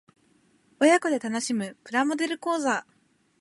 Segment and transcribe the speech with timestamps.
[0.79, 2.87] 親子で楽しむプラモデル講座